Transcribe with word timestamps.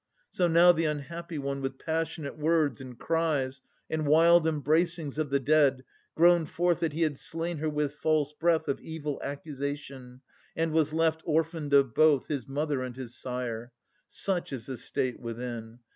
So 0.31 0.47
now 0.47 0.71
the 0.71 0.85
unhappy 0.85 1.37
one, 1.37 1.61
with 1.61 1.77
passionate 1.77 2.35
words 2.35 2.81
And 2.81 2.97
cries 2.97 3.61
and 3.87 4.07
wild 4.07 4.47
embracings 4.47 5.19
of 5.19 5.29
the 5.29 5.39
dead, 5.39 5.83
Groaned 6.15 6.49
forth 6.49 6.79
that 6.79 6.93
he 6.93 7.03
had 7.03 7.19
slain 7.19 7.57
her 7.59 7.69
with 7.69 7.93
false 7.93 8.33
breath 8.33 8.67
Of 8.67 8.79
evil 8.81 9.21
accusation, 9.23 10.21
and 10.55 10.71
was 10.71 10.91
left 10.91 11.21
Orphaned 11.23 11.75
of 11.75 11.93
both, 11.93 12.25
his 12.29 12.47
mother 12.49 12.81
and 12.81 12.95
his 12.95 13.13
sire. 13.15 13.73
Such 14.07 14.51
is 14.51 14.65
the 14.65 14.77
state 14.79 15.19
within. 15.19 15.77